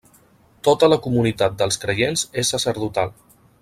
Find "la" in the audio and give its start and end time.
0.93-0.97